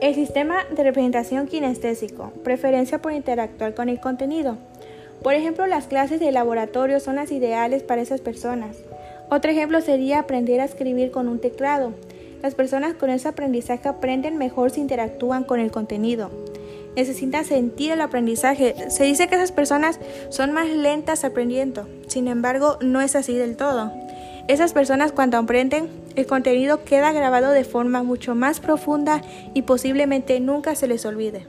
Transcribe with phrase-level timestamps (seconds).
[0.00, 4.56] El sistema de representación kinestésico, preferencia por interactuar con el contenido.
[5.22, 8.78] Por ejemplo, las clases de laboratorio son las ideales para esas personas.
[9.28, 11.92] Otro ejemplo sería aprender a escribir con un teclado.
[12.42, 16.30] Las personas con ese aprendizaje aprenden mejor si interactúan con el contenido.
[16.96, 18.74] Necesitan sentir el aprendizaje.
[18.88, 21.86] Se dice que esas personas son más lentas aprendiendo.
[22.06, 23.92] Sin embargo, no es así del todo.
[24.50, 29.22] Esas personas cuando aprenden, el contenido queda grabado de forma mucho más profunda
[29.54, 31.46] y posiblemente nunca se les olvide.